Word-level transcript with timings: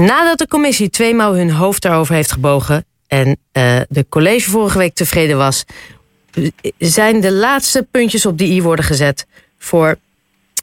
Nadat 0.00 0.38
de 0.38 0.48
commissie 0.48 0.90
tweemaal 0.90 1.34
hun 1.34 1.50
hoofd 1.50 1.82
daarover 1.82 2.14
heeft 2.14 2.32
gebogen 2.32 2.84
en 3.06 3.28
uh, 3.28 3.80
de 3.88 4.06
college 4.08 4.50
vorige 4.50 4.78
week 4.78 4.94
tevreden 4.94 5.36
was, 5.36 5.64
zijn 6.78 7.20
de 7.20 7.32
laatste 7.32 7.86
puntjes 7.90 8.26
op 8.26 8.38
de 8.38 8.44
i 8.44 8.62
worden 8.62 8.84
gezet 8.84 9.26
voor 9.58 9.98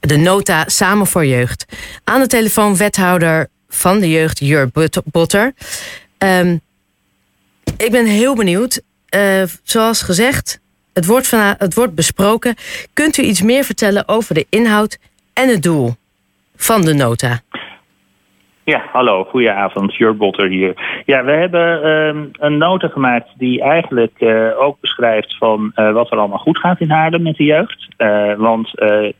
de 0.00 0.16
nota 0.16 0.64
Samen 0.66 1.06
voor 1.06 1.26
Jeugd. 1.26 1.64
Aan 2.04 2.20
de 2.20 2.26
telefoon 2.26 2.76
wethouder 2.76 3.48
van 3.68 4.00
de 4.00 4.10
jeugd, 4.10 4.38
Jur 4.38 4.70
Botter. 5.04 5.54
Um, 6.18 6.60
ik 7.76 7.90
ben 7.90 8.06
heel 8.06 8.34
benieuwd. 8.34 8.80
Uh, 9.16 9.42
zoals 9.62 10.02
gezegd, 10.02 10.60
het 10.92 11.06
wordt, 11.06 11.30
het 11.58 11.74
wordt 11.74 11.94
besproken. 11.94 12.54
Kunt 12.92 13.16
u 13.16 13.22
iets 13.22 13.42
meer 13.42 13.64
vertellen 13.64 14.08
over 14.08 14.34
de 14.34 14.46
inhoud 14.48 14.98
en 15.32 15.48
het 15.48 15.62
doel 15.62 15.96
van 16.56 16.84
de 16.84 16.92
nota? 16.92 17.42
Ja, 18.66 18.84
hallo, 18.92 19.24
goedenavond. 19.24 19.94
Jur 19.94 20.16
Botter 20.16 20.48
hier. 20.48 21.02
Ja, 21.06 21.24
we 21.24 21.32
hebben 21.32 21.86
uh, 21.86 22.22
een 22.32 22.58
nota 22.58 22.88
gemaakt 22.88 23.28
die 23.36 23.62
eigenlijk 23.62 24.12
uh, 24.18 24.60
ook 24.60 24.80
beschrijft 24.80 25.36
van 25.36 25.72
uh, 25.76 25.92
wat 25.92 26.10
er 26.10 26.18
allemaal 26.18 26.38
goed 26.38 26.58
gaat 26.58 26.80
in 26.80 26.90
Haarlem 26.90 27.22
met 27.22 27.36
de 27.36 27.44
jeugd. 27.44 27.86
want 28.36 28.70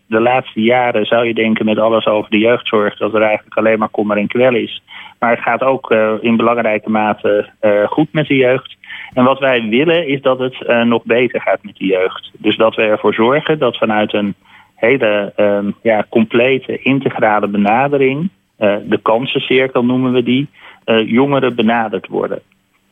de 0.06 0.20
laatste 0.20 0.60
jaren 0.60 1.06
zou 1.06 1.26
je 1.26 1.34
denken 1.34 1.64
met 1.64 1.78
alles 1.78 2.06
over 2.06 2.30
de 2.30 2.38
jeugdzorg 2.38 2.96
dat 2.96 3.14
er 3.14 3.22
eigenlijk 3.22 3.56
alleen 3.56 3.78
maar 3.78 3.88
kommer 3.88 4.16
en 4.16 4.26
kwel 4.26 4.54
is. 4.54 4.82
Maar 5.18 5.30
het 5.30 5.42
gaat 5.42 5.62
ook 5.62 5.90
in 6.20 6.36
belangrijke 6.36 6.90
mate 6.90 7.50
goed 7.86 8.12
met 8.12 8.26
de 8.26 8.36
jeugd. 8.36 8.76
En 9.14 9.24
wat 9.24 9.38
wij 9.38 9.62
willen 9.68 10.08
is 10.08 10.22
dat 10.22 10.38
het 10.38 10.84
nog 10.84 11.04
beter 11.04 11.40
gaat 11.40 11.62
met 11.62 11.76
de 11.76 11.86
jeugd. 11.86 12.30
Dus 12.38 12.56
dat 12.56 12.74
we 12.74 12.82
ervoor 12.82 13.14
zorgen 13.14 13.58
dat 13.58 13.76
vanuit 13.76 14.12
een 14.12 14.34
hele 14.74 15.32
ehm, 15.36 15.70
ja, 15.82 16.06
complete 16.08 16.78
integrale 16.78 17.48
benadering 17.48 18.30
de 18.56 18.98
kansencirkel 19.02 19.84
noemen 19.84 20.12
we 20.12 20.22
die, 20.22 20.48
uh, 20.86 21.08
jongeren 21.08 21.54
benaderd 21.54 22.06
worden. 22.06 22.40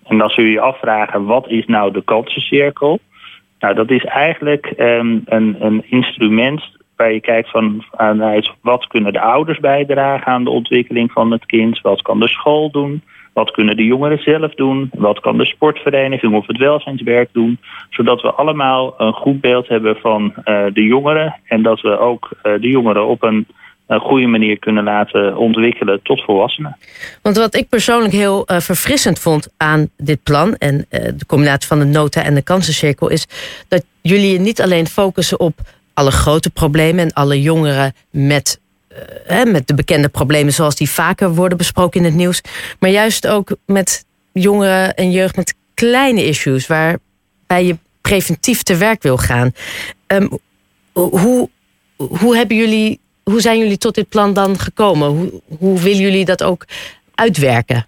En 0.04 0.18
dan 0.18 0.30
zul 0.30 0.44
je 0.44 0.60
afvragen, 0.60 1.24
wat 1.24 1.48
is 1.48 1.66
nou 1.66 1.92
de 1.92 2.02
kansencirkel? 2.02 2.98
Nou, 3.58 3.74
dat 3.74 3.90
is 3.90 4.04
eigenlijk 4.04 4.74
um, 4.78 5.22
een, 5.24 5.56
een 5.58 5.82
instrument 5.88 6.62
waar 6.96 7.12
je 7.12 7.20
kijkt 7.20 7.50
van 7.50 7.84
vanuit 7.90 8.50
wat 8.60 8.86
kunnen 8.86 9.12
de 9.12 9.20
ouders 9.20 9.58
bijdragen 9.58 10.32
aan 10.32 10.44
de 10.44 10.50
ontwikkeling 10.50 11.12
van 11.12 11.30
het 11.30 11.46
kind, 11.46 11.80
wat 11.80 12.02
kan 12.02 12.20
de 12.20 12.28
school 12.28 12.70
doen, 12.70 13.02
wat 13.32 13.50
kunnen 13.50 13.76
de 13.76 13.84
jongeren 13.84 14.22
zelf 14.22 14.54
doen, 14.54 14.90
wat 14.94 15.20
kan 15.20 15.38
de 15.38 15.44
sportvereniging 15.44 16.34
of 16.34 16.46
het 16.46 16.58
welzijnswerk 16.58 17.28
doen, 17.32 17.58
zodat 17.90 18.22
we 18.22 18.32
allemaal 18.32 18.94
een 18.98 19.12
goed 19.12 19.40
beeld 19.40 19.68
hebben 19.68 19.96
van 19.96 20.34
uh, 20.44 20.64
de 20.72 20.84
jongeren 20.84 21.40
en 21.44 21.62
dat 21.62 21.80
we 21.80 21.98
ook 21.98 22.30
de 22.42 22.68
jongeren 22.68 23.06
op 23.06 23.22
een 23.22 23.46
een 23.92 24.00
goede 24.00 24.26
manier 24.26 24.58
kunnen 24.58 24.84
laten 24.84 25.36
ontwikkelen 25.36 26.00
tot 26.02 26.24
volwassenen. 26.24 26.76
Want 27.22 27.36
wat 27.36 27.54
ik 27.54 27.68
persoonlijk 27.68 28.12
heel 28.12 28.44
uh, 28.46 28.60
verfrissend 28.60 29.18
vond 29.18 29.48
aan 29.56 29.88
dit 29.96 30.22
plan 30.22 30.54
en 30.54 30.74
uh, 30.74 31.00
de 31.16 31.26
combinatie 31.26 31.68
van 31.68 31.78
de 31.78 31.84
nota 31.84 32.22
en 32.22 32.34
de 32.34 32.42
kansencirkel 32.42 33.08
is 33.08 33.26
dat 33.68 33.84
jullie 34.00 34.40
niet 34.40 34.62
alleen 34.62 34.86
focussen 34.86 35.40
op 35.40 35.60
alle 35.94 36.10
grote 36.10 36.50
problemen 36.50 37.04
en 37.04 37.12
alle 37.12 37.42
jongeren 37.42 37.92
met, 38.10 38.60
uh, 39.30 39.44
met 39.44 39.66
de 39.66 39.74
bekende 39.74 40.08
problemen 40.08 40.52
zoals 40.52 40.76
die 40.76 40.90
vaker 40.90 41.34
worden 41.34 41.58
besproken 41.58 42.00
in 42.00 42.06
het 42.06 42.14
nieuws, 42.14 42.40
maar 42.78 42.90
juist 42.90 43.26
ook 43.26 43.56
met 43.66 44.04
jongeren 44.32 44.94
en 44.94 45.10
jeugd 45.10 45.36
met 45.36 45.54
kleine 45.74 46.24
issues 46.24 46.66
waarbij 46.66 47.64
je 47.66 47.76
preventief 48.00 48.62
te 48.62 48.76
werk 48.76 49.02
wil 49.02 49.16
gaan. 49.16 49.52
Um, 50.06 50.38
hoe, 50.92 51.48
hoe 51.96 52.36
hebben 52.36 52.56
jullie 52.56 53.00
hoe 53.24 53.40
zijn 53.40 53.58
jullie 53.58 53.78
tot 53.78 53.94
dit 53.94 54.08
plan 54.08 54.34
dan 54.34 54.58
gekomen? 54.58 55.08
Hoe, 55.08 55.40
hoe 55.58 55.80
willen 55.80 56.00
jullie 56.00 56.24
dat 56.24 56.44
ook 56.44 56.64
uitwerken? 57.14 57.86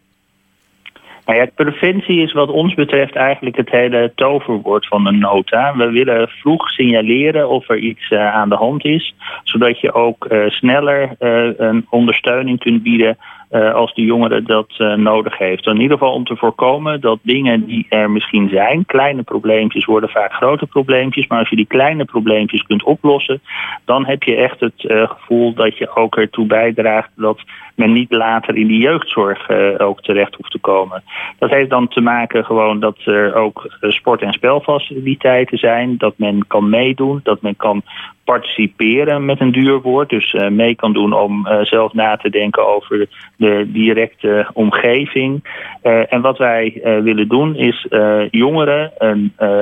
Nou 1.26 1.38
ja, 1.38 1.46
preventie 1.54 2.22
is 2.22 2.32
wat 2.32 2.48
ons 2.48 2.74
betreft 2.74 3.14
eigenlijk 3.14 3.56
het 3.56 3.70
hele 3.70 4.12
toverwoord 4.14 4.86
van 4.86 5.04
de 5.04 5.10
nota. 5.10 5.76
We 5.76 5.90
willen 5.90 6.28
vroeg 6.28 6.68
signaleren 6.68 7.48
of 7.48 7.68
er 7.68 7.78
iets 7.78 8.10
uh, 8.10 8.34
aan 8.34 8.48
de 8.48 8.54
hand 8.54 8.84
is, 8.84 9.14
zodat 9.44 9.80
je 9.80 9.94
ook 9.94 10.26
uh, 10.28 10.48
sneller 10.48 11.16
uh, 11.20 11.50
een 11.56 11.86
ondersteuning 11.90 12.58
kunt 12.58 12.82
bieden 12.82 13.18
uh, 13.50 13.74
als 13.74 13.94
de 13.94 14.02
jongere 14.02 14.42
dat 14.42 14.74
uh, 14.78 14.94
nodig 14.94 15.38
heeft. 15.38 15.66
In 15.66 15.80
ieder 15.80 15.98
geval 15.98 16.12
om 16.12 16.24
te 16.24 16.36
voorkomen 16.36 17.00
dat 17.00 17.18
dingen 17.22 17.64
die 17.64 17.86
er 17.88 18.10
misschien 18.10 18.48
zijn, 18.48 18.86
kleine 18.86 19.22
probleempjes 19.22 19.84
worden 19.84 20.10
vaak 20.10 20.32
grote 20.32 20.66
probleempjes, 20.66 21.26
maar 21.26 21.38
als 21.38 21.48
je 21.48 21.56
die 21.56 21.66
kleine 21.66 22.04
probleempjes 22.04 22.62
kunt 22.62 22.82
oplossen, 22.82 23.40
dan 23.84 24.06
heb 24.06 24.22
je 24.22 24.36
echt 24.36 24.60
het 24.60 24.82
uh, 24.82 25.08
gevoel 25.08 25.54
dat 25.54 25.78
je 25.78 25.96
ook 25.96 26.16
ertoe 26.16 26.46
bijdraagt 26.46 27.10
dat 27.16 27.40
men 27.74 27.92
niet 27.92 28.12
later 28.12 28.56
in 28.56 28.66
die 28.66 28.80
jeugdzorg 28.80 29.50
ook 29.78 30.02
terecht 30.02 30.34
hoeft 30.34 30.50
te 30.50 30.58
komen. 30.58 31.02
Dat 31.38 31.50
heeft 31.50 31.70
dan 31.70 31.88
te 31.88 32.00
maken 32.00 32.44
gewoon 32.44 32.80
dat 32.80 32.96
er 33.04 33.34
ook 33.34 33.76
sport- 33.80 34.22
en 34.22 34.32
spelfaciliteiten 34.32 35.58
zijn, 35.58 35.96
dat 35.98 36.14
men 36.16 36.46
kan 36.46 36.68
meedoen, 36.68 37.20
dat 37.22 37.42
men 37.42 37.56
kan 37.56 37.82
participeren 38.24 39.24
met 39.24 39.40
een 39.40 39.52
duur 39.52 39.80
woord. 39.80 40.08
Dus 40.08 40.32
mee 40.48 40.74
kan 40.74 40.92
doen 40.92 41.12
om 41.12 41.48
zelf 41.62 41.92
na 41.92 42.16
te 42.16 42.30
denken 42.30 42.66
over 42.66 43.08
de 43.36 43.70
directe 43.72 44.50
omgeving. 44.52 45.44
Uh, 45.82 46.12
en 46.12 46.20
wat 46.20 46.38
wij 46.38 46.80
willen 47.02 47.28
doen 47.28 47.56
is 47.56 47.86
jongeren 48.30 48.92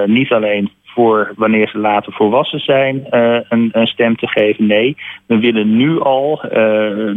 niet 0.07 0.33
alleen 0.33 0.71
voor 0.85 1.33
wanneer 1.37 1.69
ze 1.69 1.79
later 1.79 2.13
volwassen 2.13 2.61
zijn 2.61 3.07
een, 3.49 3.69
een, 3.73 3.87
stem 3.87 4.17
te 4.17 4.27
geven. 4.27 4.67
Nee, 4.67 4.97
we 5.27 5.39
willen 5.39 5.77
nu 5.77 6.01
al 6.01 6.41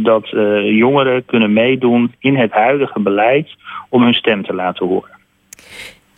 dat 0.02 0.28
jongeren 0.62 1.24
kunnen 1.24 1.52
meedoen 1.52 2.14
in 2.18 2.36
het 2.36 2.52
huidige 2.52 3.00
beleid 3.00 3.48
om 3.88 4.02
hun 4.02 4.14
stem 4.14 4.44
te 4.44 4.54
laten 4.54 4.86
horen. 4.86 5.10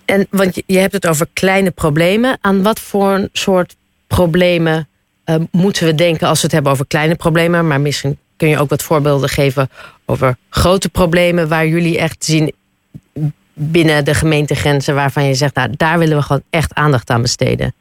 En 0.04 0.26
want 0.30 0.62
je 0.66 0.78
hebt 0.78 0.92
het 0.92 1.08
over 1.08 1.26
kleine 1.32 1.70
problemen. 1.70 2.38
Aan 2.40 2.62
wat 2.62 2.80
voor 2.80 3.28
soort 3.32 3.76
problemen 4.06 4.88
moeten 5.50 5.86
we 5.86 5.94
denken 5.94 6.28
als 6.28 6.38
we 6.38 6.44
het 6.44 6.54
hebben 6.54 6.72
over 6.72 6.86
kleine 6.86 7.14
problemen. 7.14 7.66
Maar 7.66 7.80
misschien 7.80 8.18
kun 8.38 8.48
je 8.48 8.58
ook 8.58 8.68
wat 8.68 8.82
voorbeelden 8.82 9.28
geven 9.28 9.70
over 10.04 10.36
grote 10.50 10.88
problemen 10.88 11.48
waar 11.48 11.66
jullie 11.66 11.98
echt 11.98 12.24
zien 12.24 12.52
binnen 13.52 14.04
de 14.04 14.14
gemeentegrenzen 14.14 14.94
waarvan 14.94 15.24
je 15.24 15.34
zegt, 15.34 15.54
nou 15.54 15.70
daar 15.76 15.98
willen 15.98 16.16
we 16.16 16.22
gewoon 16.22 16.42
echt 16.50 16.74
aandacht 16.74 17.10
aan 17.10 17.22
besteden. 17.22 17.74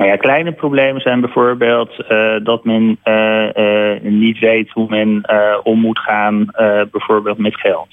Nou 0.00 0.12
ja, 0.12 0.18
kleine 0.18 0.52
problemen 0.52 1.00
zijn 1.00 1.20
bijvoorbeeld 1.20 1.90
uh, 2.10 2.34
dat 2.42 2.64
men 2.64 2.98
uh, 3.04 3.48
uh, 3.54 4.00
niet 4.00 4.38
weet 4.38 4.70
hoe 4.70 4.86
men 4.88 5.22
om 5.62 5.78
moet 5.78 5.98
gaan, 5.98 6.46
bijvoorbeeld 6.90 7.38
met 7.38 7.56
geld. 7.56 7.88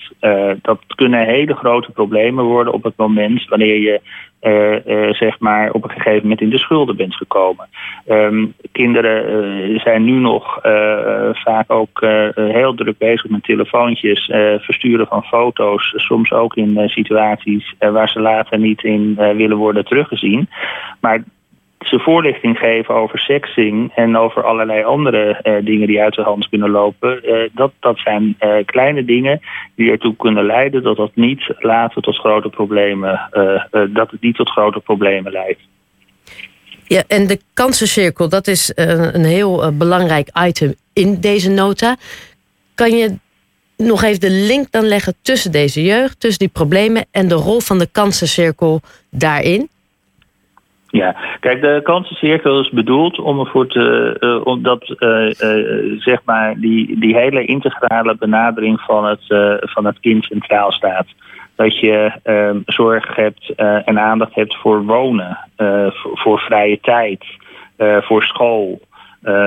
dat 0.61 0.79
kunnen 0.95 1.25
hele 1.25 1.53
grote 1.53 1.91
problemen 1.91 2.43
worden 2.43 2.73
op 2.73 2.83
het 2.83 2.97
moment 2.97 3.47
wanneer 3.47 3.79
je 3.79 4.01
zeg 5.11 5.39
maar 5.39 5.71
op 5.71 5.83
een 5.83 5.89
gegeven 5.89 6.21
moment 6.21 6.41
in 6.41 6.49
de 6.49 6.57
schulden 6.57 6.95
bent 6.95 7.15
gekomen. 7.15 7.67
Um, 8.09 8.53
kinderen 8.71 9.79
zijn 9.79 10.03
nu 10.03 10.11
nog 10.11 10.59
vaak 11.33 11.71
ook 11.71 12.05
heel 12.35 12.73
druk 12.73 12.97
bezig 12.97 13.29
met 13.29 13.43
telefoontjes, 13.43 14.31
versturen 14.59 15.07
van 15.07 15.23
foto's, 15.23 15.93
soms 15.95 16.31
ook 16.31 16.55
in 16.55 16.89
situaties 16.89 17.75
waar 17.79 18.09
ze 18.09 18.19
later 18.19 18.59
niet 18.59 18.83
in 18.83 19.15
willen 19.15 19.57
worden 19.57 19.85
teruggezien. 19.85 20.49
Maar 20.99 21.23
ze 21.79 21.99
voorlichting 21.99 22.57
geven 22.57 22.95
over 22.95 23.19
sexing 23.19 23.91
en 23.95 24.17
over 24.17 24.43
allerlei 24.43 24.83
andere 24.83 25.39
uh, 25.43 25.65
dingen 25.65 25.87
die 25.87 26.01
uit 26.01 26.13
de 26.13 26.21
hand 26.21 26.49
kunnen 26.49 26.69
lopen. 26.69 27.19
Uh, 27.23 27.49
dat, 27.53 27.71
dat 27.79 27.99
zijn 27.99 28.37
uh, 28.39 28.55
kleine 28.65 29.05
dingen 29.05 29.41
die 29.75 29.91
ertoe 29.91 30.15
kunnen 30.15 30.45
leiden 30.45 30.83
dat 30.83 30.97
dat 30.97 31.11
niet 31.13 31.53
later 31.59 32.01
tot 32.01 32.17
grote 32.17 32.49
problemen, 32.49 33.29
dat 33.93 34.11
het 34.11 34.21
niet 34.21 34.35
tot 34.35 34.49
grote 34.49 34.79
problemen 34.79 35.31
leidt. 35.31 35.59
Ja, 36.87 37.03
en 37.07 37.27
de 37.27 37.39
kansencirkel, 37.53 38.29
dat 38.29 38.47
is 38.47 38.71
een 38.75 39.25
heel 39.25 39.77
belangrijk 39.77 40.29
item 40.47 40.73
in 40.93 41.19
deze 41.19 41.49
nota. 41.49 41.95
Kan 42.75 42.91
je 42.91 43.15
nog 43.77 44.03
even 44.03 44.19
de 44.19 44.29
link 44.29 44.71
dan 44.71 44.85
leggen 44.85 45.15
tussen 45.21 45.51
deze 45.51 45.83
jeugd, 45.83 46.19
tussen 46.19 46.39
die 46.39 46.53
problemen 46.53 47.05
en 47.11 47.27
de 47.27 47.35
rol 47.35 47.59
van 47.59 47.79
de 47.79 47.87
kansencirkel 47.91 48.81
daarin? 49.09 49.69
Ja, 50.89 51.15
kijk, 51.39 51.61
de 51.61 51.79
kansencirkel 51.83 52.59
is 52.59 52.69
bedoeld 52.69 53.19
om 53.19 53.39
ervoor 53.39 53.67
te, 53.67 54.17
uh, 54.19 54.45
om 54.45 54.63
dat, 54.63 54.95
uh, 54.99 55.29
uh, 55.29 56.01
zeg 56.01 56.19
maar, 56.25 56.55
die, 56.59 56.99
die 56.99 57.15
hele 57.15 57.45
integrale 57.45 58.15
benadering 58.15 58.81
van 58.81 59.05
het, 59.05 59.21
van 59.59 59.85
het 59.85 59.99
kind 59.99 60.23
centraal 60.23 60.71
staat. 60.71 61.07
Dat 61.55 61.79
je 61.79 62.11
ehm, 62.23 62.57
zorg 62.65 63.15
hebt 63.15 63.53
en 63.85 63.99
aandacht 63.99 64.35
hebt 64.35 64.55
voor 64.55 64.83
wonen, 64.83 65.37
voor, 65.57 66.17
voor, 66.17 66.39
vrije 66.39 66.79
tijd, 66.79 67.25
voor 67.77 68.23
school. 68.23 68.81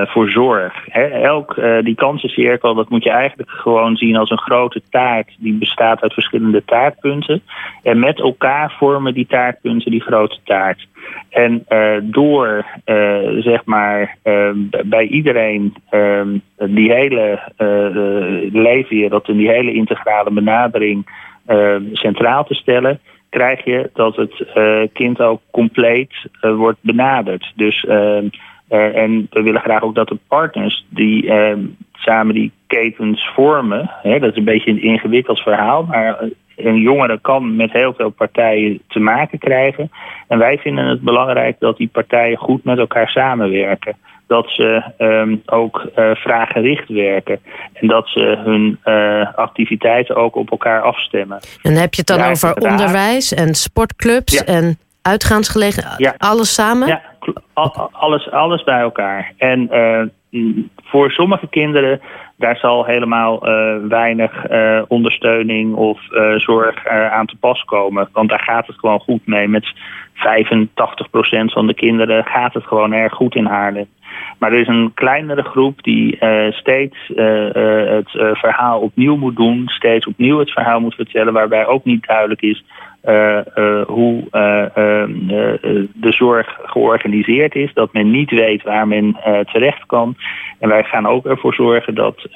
Voor 0.04 0.28
zorg. 0.30 0.88
Elk, 1.22 1.60
die 1.82 1.94
kansencirkel, 1.94 2.74
dat 2.74 2.88
moet 2.88 3.04
je 3.04 3.10
eigenlijk 3.10 3.50
gewoon 3.50 3.96
zien 3.96 4.16
als 4.16 4.30
een 4.30 4.38
grote 4.38 4.82
taart 4.90 5.36
die 5.38 5.52
bestaat 5.52 6.02
uit 6.02 6.12
verschillende 6.12 6.64
taartpunten. 6.64 7.42
En 7.82 7.98
met 7.98 8.20
elkaar 8.20 8.74
vormen 8.78 9.14
die 9.14 9.26
taartpunten 9.26 9.90
die 9.90 10.02
grote 10.02 10.38
taart. 10.44 10.86
En 11.28 11.64
door 12.02 12.66
zeg 13.38 13.64
maar 13.64 14.16
bij 14.84 15.06
iedereen 15.06 15.74
die 16.56 16.92
hele 16.92 17.38
leefwereld 18.52 19.28
en 19.28 19.36
die 19.36 19.50
hele 19.50 19.72
integrale 19.72 20.30
benadering 20.30 21.06
centraal 21.92 22.44
te 22.44 22.54
stellen, 22.54 23.00
krijg 23.30 23.64
je 23.64 23.90
dat 23.94 24.16
het 24.16 24.44
kind 24.92 25.20
ook 25.20 25.40
compleet 25.50 26.12
wordt 26.40 26.78
benaderd. 26.80 27.52
Dus 27.56 27.84
en 28.68 29.26
we 29.30 29.42
willen 29.42 29.60
graag 29.60 29.82
ook 29.82 29.94
dat 29.94 30.08
de 30.08 30.18
partners 30.28 30.86
die 30.88 31.32
samen 31.92 32.34
die 32.34 32.52
ketens 32.66 33.30
vormen. 33.34 33.90
Hè, 34.02 34.18
dat 34.18 34.30
is 34.30 34.36
een 34.36 34.44
beetje 34.44 34.70
een 34.70 34.82
ingewikkeld 34.82 35.40
verhaal, 35.40 35.82
maar 35.82 36.18
een 36.56 36.76
jongere 36.76 37.18
kan 37.20 37.56
met 37.56 37.72
heel 37.72 37.94
veel 37.94 38.10
partijen 38.10 38.80
te 38.88 38.98
maken 38.98 39.38
krijgen. 39.38 39.90
En 40.28 40.38
wij 40.38 40.58
vinden 40.58 40.86
het 40.86 41.00
belangrijk 41.00 41.56
dat 41.58 41.76
die 41.76 41.88
partijen 41.88 42.38
goed 42.38 42.64
met 42.64 42.78
elkaar 42.78 43.08
samenwerken. 43.08 43.96
Dat 44.26 44.50
ze 44.50 44.82
um, 44.98 45.42
ook 45.46 45.86
uh, 45.96 46.10
vraaggericht 46.14 46.88
werken. 46.88 47.40
En 47.72 47.86
dat 47.86 48.08
ze 48.08 48.38
hun 48.44 48.78
uh, 48.84 49.34
activiteiten 49.34 50.16
ook 50.16 50.36
op 50.36 50.50
elkaar 50.50 50.82
afstemmen. 50.82 51.38
En 51.62 51.72
heb 51.74 51.94
je 51.94 52.02
het 52.06 52.18
dan 52.18 52.30
over 52.30 52.54
onderwijs 52.54 53.34
en 53.34 53.54
sportclubs 53.54 54.44
en 54.44 54.78
uitgaansgelegenheden? 55.02 55.94
Ja. 55.96 56.14
Alles 56.18 56.54
samen? 56.54 56.88
Ja, 56.88 57.02
alles, 57.92 58.30
alles 58.30 58.64
bij 58.64 58.80
elkaar. 58.80 59.32
En 59.36 59.68
uh, 60.32 60.52
voor 60.84 61.10
sommige 61.10 61.48
kinderen, 61.48 62.00
daar 62.40 62.56
zal 62.56 62.84
helemaal 62.84 63.48
uh, 63.48 63.76
weinig 63.88 64.50
uh, 64.50 64.82
ondersteuning 64.88 65.74
of 65.74 66.00
uh, 66.10 66.34
zorg 66.34 66.86
aan 66.86 67.26
te 67.26 67.36
pas 67.36 67.64
komen. 67.64 68.08
Want 68.12 68.28
daar 68.28 68.40
gaat 68.40 68.66
het 68.66 68.78
gewoon 68.78 69.00
goed 69.00 69.26
mee. 69.26 69.48
Met 69.48 69.74
85% 70.14 70.20
van 71.44 71.66
de 71.66 71.74
kinderen 71.74 72.24
gaat 72.24 72.54
het 72.54 72.64
gewoon 72.64 72.92
erg 72.92 73.12
goed 73.12 73.34
in 73.34 73.46
Haarlem. 73.46 73.86
Maar 74.40 74.52
er 74.52 74.60
is 74.60 74.68
een 74.68 74.90
kleinere 74.94 75.42
groep 75.42 75.82
die 75.82 76.16
steeds 76.50 76.96
het 77.84 78.10
verhaal 78.38 78.80
opnieuw 78.80 79.16
moet 79.16 79.36
doen. 79.36 79.68
Steeds 79.68 80.06
opnieuw 80.06 80.38
het 80.38 80.50
verhaal 80.50 80.80
moet 80.80 80.94
vertellen. 80.94 81.32
Waarbij 81.32 81.66
ook 81.66 81.84
niet 81.84 82.06
duidelijk 82.06 82.42
is 82.42 82.64
hoe 83.86 84.22
uh, 84.32 84.66
de 85.94 86.12
zorg 86.12 86.58
georganiseerd 86.64 87.54
is. 87.54 87.70
Dat 87.74 87.92
men 87.92 88.10
niet 88.10 88.30
weet 88.30 88.62
waar 88.62 88.88
men 88.88 89.16
terecht 89.52 89.86
kan. 89.86 90.16
En 90.58 90.68
wij 90.68 90.84
gaan 90.84 91.06
ook 91.06 91.26
ervoor 91.26 91.54
zorgen 91.54 91.94
dat 91.94 92.28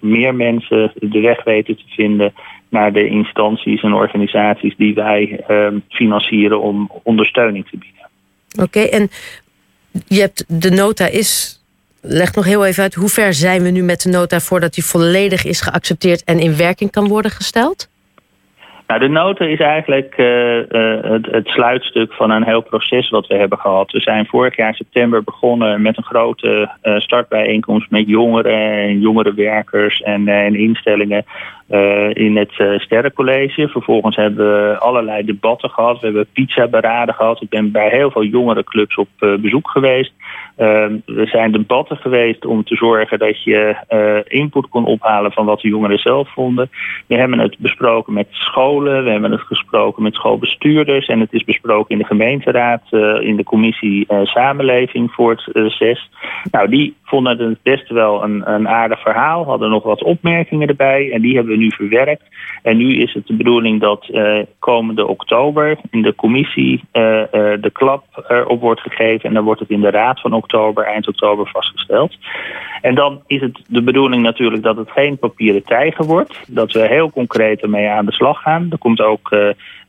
meer 0.00 0.34
mensen 0.34 0.92
de 0.94 1.20
weg 1.20 1.44
weten 1.44 1.76
te 1.76 1.84
vinden 1.86 2.32
naar 2.68 2.92
de 2.92 3.06
instanties 3.06 3.82
en 3.82 3.92
organisaties 3.92 4.76
die 4.76 4.94
wij 4.94 5.44
financieren 5.88 6.60
om 6.60 6.90
ondersteuning 7.02 7.68
te 7.68 7.78
bieden. 7.78 8.02
Oké, 8.62 8.80
en 8.80 9.08
je 10.06 10.20
hebt 10.20 10.44
de 10.46 10.70
nota 10.70 11.06
is. 11.06 11.58
Leg 12.00 12.34
nog 12.34 12.44
heel 12.44 12.66
even 12.66 12.82
uit, 12.82 12.94
hoe 12.94 13.08
ver 13.08 13.34
zijn 13.34 13.62
we 13.62 13.70
nu 13.70 13.82
met 13.82 14.02
de 14.02 14.08
nota 14.08 14.40
voordat 14.40 14.74
die 14.74 14.84
volledig 14.84 15.44
is 15.44 15.60
geaccepteerd 15.60 16.24
en 16.24 16.38
in 16.38 16.56
werking 16.56 16.90
kan 16.90 17.08
worden 17.08 17.30
gesteld? 17.30 17.88
Nou, 18.86 19.00
de 19.00 19.08
nota 19.08 19.44
is 19.44 19.58
eigenlijk 19.58 20.14
uh, 20.16 20.56
uh, 20.56 21.02
het, 21.02 21.26
het, 21.26 21.48
sluitstuk 21.48 22.12
van 22.12 22.30
een 22.30 22.44
heel 22.44 22.62
proces 22.62 23.08
wat 23.08 23.26
we 23.26 23.34
hebben 23.34 23.58
gehad. 23.58 23.92
We 23.92 24.00
zijn 24.00 24.26
vorig 24.26 24.56
jaar 24.56 24.74
september 24.74 25.22
begonnen 25.22 25.82
met 25.82 25.96
een 25.96 26.04
grote 26.04 26.70
uh, 26.82 26.98
startbijeenkomst 26.98 27.90
met 27.90 28.08
jongeren 28.08 28.72
en 28.72 29.00
jongerenwerkers 29.00 30.00
en, 30.00 30.28
en 30.28 30.54
instellingen 30.54 31.24
in 32.12 32.36
het 32.36 32.80
Sterrencollege. 32.82 33.68
Vervolgens 33.68 34.16
hebben 34.16 34.46
we 34.46 34.78
allerlei 34.78 35.24
debatten 35.24 35.70
gehad. 35.70 36.00
We 36.00 36.06
hebben 36.06 36.26
pizza 36.32 36.68
beraden 36.68 37.14
gehad. 37.14 37.42
Ik 37.42 37.48
ben 37.48 37.70
bij 37.70 37.88
heel 37.88 38.10
veel 38.10 38.24
jongerenclubs 38.24 38.96
op 38.96 39.08
bezoek 39.40 39.70
geweest. 39.70 40.12
er 40.56 41.28
zijn 41.28 41.52
debatten 41.52 41.96
geweest 41.96 42.44
om 42.44 42.64
te 42.64 42.76
zorgen 42.76 43.18
dat 43.18 43.42
je 43.42 43.76
input 44.28 44.68
kon 44.68 44.84
ophalen 44.84 45.32
van 45.32 45.46
wat 45.46 45.60
de 45.60 45.68
jongeren 45.68 45.98
zelf 45.98 46.32
vonden. 46.32 46.70
We 47.06 47.14
hebben 47.14 47.38
het 47.38 47.58
besproken 47.58 48.12
met 48.12 48.26
scholen 48.30 48.73
we 48.82 49.10
hebben 49.10 49.30
het 49.30 49.40
gesproken 49.40 50.02
met 50.02 50.14
schoolbestuurders 50.14 51.06
en 51.06 51.20
het 51.20 51.32
is 51.32 51.44
besproken 51.44 51.90
in 51.90 51.98
de 51.98 52.04
gemeenteraad, 52.04 52.82
uh, 52.90 53.20
in 53.20 53.36
de 53.36 53.44
commissie 53.44 54.06
uh, 54.08 54.24
Samenleving 54.24 55.12
voor 55.12 55.30
het 55.30 55.56
uh, 55.56 55.70
zes. 55.70 56.10
Nou, 56.50 56.68
die 56.68 56.94
vonden 57.02 57.38
het 57.38 57.62
best 57.62 57.88
wel 57.88 58.24
een, 58.24 58.50
een 58.50 58.68
aardig 58.68 59.00
verhaal, 59.00 59.44
hadden 59.44 59.70
nog 59.70 59.82
wat 59.82 60.02
opmerkingen 60.02 60.68
erbij 60.68 61.12
en 61.12 61.22
die 61.22 61.34
hebben 61.34 61.52
we 61.52 61.58
nu 61.58 61.70
verwerkt. 61.70 62.22
En 62.62 62.76
nu 62.76 62.96
is 62.96 63.12
het 63.12 63.26
de 63.26 63.34
bedoeling 63.34 63.80
dat 63.80 64.10
komende 64.58 65.06
oktober 65.06 65.76
in 65.90 66.02
de 66.02 66.14
commissie 66.14 66.84
de 66.92 67.70
klap 67.72 68.04
erop 68.28 68.60
wordt 68.60 68.80
gegeven 68.80 69.28
en 69.28 69.34
dan 69.34 69.44
wordt 69.44 69.60
het 69.60 69.70
in 69.70 69.80
de 69.80 69.90
raad 69.90 70.20
van 70.20 70.32
oktober, 70.32 70.84
eind 70.84 71.08
oktober 71.08 71.48
vastgesteld. 71.48 72.16
En 72.80 72.94
dan 72.94 73.22
is 73.26 73.40
het 73.40 73.60
de 73.68 73.82
bedoeling 73.82 74.22
natuurlijk 74.22 74.62
dat 74.62 74.76
het 74.76 74.90
geen 74.90 75.18
papieren 75.18 75.64
tijger 75.64 76.04
wordt, 76.04 76.38
dat 76.46 76.72
we 76.72 76.86
heel 76.86 77.10
concreet 77.10 77.60
ermee 77.60 77.88
aan 77.88 78.06
de 78.06 78.12
slag 78.12 78.42
gaan. 78.42 78.63
Er 78.70 78.78
komt 78.78 79.00
ook 79.00 79.30
uh, 79.32 79.40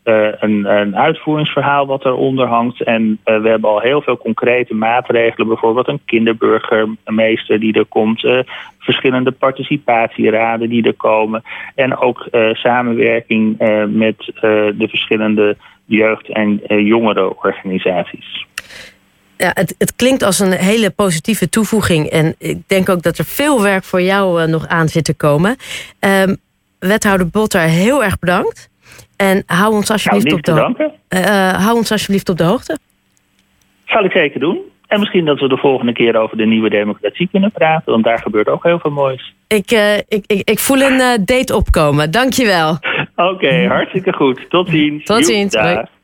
uh, 0.04 0.27
een, 0.39 0.66
een, 0.66 0.95
uitvoeringsverhaal 0.95 1.86
wat 1.86 2.06
eronder 2.06 2.48
hangt. 2.48 2.83
En 2.83 3.19
uh, 3.25 3.42
we 3.42 3.50
hebben 3.50 3.69
al 3.69 3.80
heel 3.80 4.01
veel 4.01 4.18
concrete 4.18 4.74
maatregelen. 4.74 5.48
Bijvoorbeeld 5.48 5.88
een 5.88 6.01
kinderburgermeester 6.06 7.60
die 7.60 7.74
er 7.74 7.86
komt. 7.86 8.27
verschillende 8.80 9.31
participatieraden 9.31 10.69
die 10.69 10.83
er 10.83 10.94
komen. 10.94 11.44
En 11.75 11.98
ook 11.98 12.27
samenwerking 12.54 13.57
met 13.88 14.31
de 14.78 14.88
verschillende 14.89 15.57
jeugd- 15.86 16.30
en 16.30 16.62
jongerenorganisaties. 16.68 18.45
Ja, 19.38 19.51
het, 19.54 19.75
het, 19.78 19.95
klinkt 19.95 20.24
als 20.24 20.39
een 20.39 20.51
hele 20.51 20.89
positieve 20.89 21.50
toevoeging. 21.50 22.07
En 22.07 22.36
ik 22.38 22.57
denk 22.68 22.89
ook 22.89 23.01
dat 23.01 23.18
er 23.18 23.25
veel 23.25 23.62
werk 23.62 23.83
voor 23.83 24.01
jou 24.01 24.48
nog 24.48 24.68
aan 24.68 24.88
zit 24.88 25.04
te 25.04 25.13
komen. 25.13 25.56
Um, 26.00 26.38
wethouder 26.80 27.30
Botter, 27.30 27.62
heel 27.62 28.04
erg 28.04 28.19
bedankt. 28.19 28.69
En 29.18 29.44
hou 29.45 29.74
ons 29.74 29.92
alsjeblieft, 29.92 30.45
nou, 30.45 30.69
op, 30.69 30.77
de, 30.77 30.92
uh, 31.18 31.66
hou 31.66 31.75
ons 31.75 31.92
alsjeblieft 31.92 32.30
op 32.30 32.38
de 32.38 32.44
hoogte. 32.44 32.77
Zal 33.86 34.04
ik 34.04 34.12
zeker 34.12 34.39
doen. 34.39 34.60
En 34.88 35.00
misschien 35.00 35.25
dat 35.25 35.39
we 35.39 35.48
de 35.48 35.57
volgende 35.57 35.94
keer 35.94 36.16
over 36.16 36.38
de 36.38 36.45
nieuwe 36.45 36.69
democratie 36.69 37.27
kunnen 37.31 37.51
praten. 37.51 37.92
Want 37.92 38.04
daar 38.04 38.19
gebeurt 38.19 38.48
ook 38.48 38.63
heel 38.63 38.80
veel 38.80 38.92
moois. 38.92 39.33
Ik, 39.48 39.72
uh, 39.72 39.98
ik, 39.98 40.24
ik, 40.25 40.50
ik 40.50 40.60
voel 40.60 40.81
een 40.81 41.00
uh, 41.00 41.13
date 41.25 41.56
opkomen. 41.56 42.12
Dankjewel. 42.12 42.69
Oké, 43.16 43.30
okay, 43.30 43.66
hartstikke 43.66 44.13
goed. 44.13 44.50
Tot 44.50 44.69
ziens. 44.69 45.04
Tot 45.04 45.25
ziens. 45.25 45.56